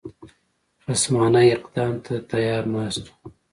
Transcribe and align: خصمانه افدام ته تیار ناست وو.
خصمانه 0.83 1.41
افدام 1.57 1.93
ته 2.05 2.13
تیار 2.29 2.63
ناست 2.73 3.03
وو. 3.11 3.15